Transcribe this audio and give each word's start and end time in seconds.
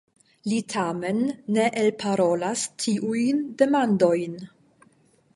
Li 0.51 0.59
tamen 0.73 1.17
ne 1.57 1.65
elparolas 1.81 2.63
tiujn 2.85 3.43
demandojn. 3.63 4.35